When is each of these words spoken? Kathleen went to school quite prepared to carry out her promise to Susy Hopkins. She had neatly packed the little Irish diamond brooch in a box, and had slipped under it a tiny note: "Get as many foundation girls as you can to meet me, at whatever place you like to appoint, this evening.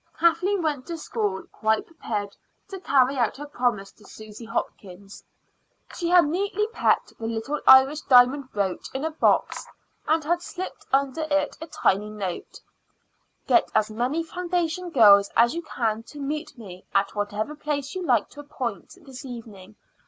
Kathleen 0.19 0.63
went 0.63 0.87
to 0.87 0.97
school 0.97 1.43
quite 1.51 1.85
prepared 1.85 2.35
to 2.69 2.79
carry 2.79 3.17
out 3.17 3.37
her 3.37 3.45
promise 3.45 3.91
to 3.91 4.03
Susy 4.03 4.45
Hopkins. 4.45 5.23
She 5.95 6.09
had 6.09 6.25
neatly 6.25 6.65
packed 6.73 7.13
the 7.19 7.27
little 7.27 7.59
Irish 7.67 8.01
diamond 8.01 8.51
brooch 8.51 8.87
in 8.95 9.05
a 9.05 9.11
box, 9.11 9.67
and 10.07 10.23
had 10.23 10.41
slipped 10.41 10.87
under 10.91 11.27
it 11.29 11.55
a 11.61 11.67
tiny 11.67 12.09
note: 12.09 12.61
"Get 13.45 13.69
as 13.75 13.91
many 13.91 14.23
foundation 14.23 14.89
girls 14.89 15.29
as 15.35 15.53
you 15.53 15.61
can 15.61 16.01
to 16.07 16.19
meet 16.19 16.57
me, 16.57 16.83
at 16.95 17.13
whatever 17.13 17.53
place 17.53 17.93
you 17.93 18.01
like 18.03 18.27
to 18.29 18.39
appoint, 18.39 18.97
this 19.05 19.23
evening. 19.23 19.75